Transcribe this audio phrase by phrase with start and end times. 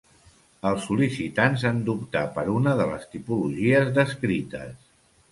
[0.67, 4.73] Els sol·licitants han d'optar per una de les tipologies descrites.